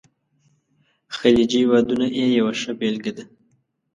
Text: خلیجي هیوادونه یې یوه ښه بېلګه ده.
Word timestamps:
خلیجي 1.17 1.57
هیوادونه 1.63 2.05
یې 2.17 2.25
یوه 2.39 2.53
ښه 2.61 2.71
بېلګه 2.79 3.11
ده. 3.17 3.23